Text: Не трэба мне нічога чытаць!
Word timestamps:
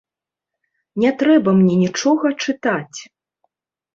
Не 1.01 1.09
трэба 1.19 1.53
мне 1.59 1.75
нічога 1.83 2.25
чытаць! 2.47 2.99